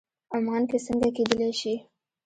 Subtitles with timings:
[0.35, 1.73] عمان کې څنګه کېدلی شي.